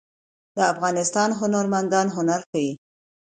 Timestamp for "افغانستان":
0.73-1.29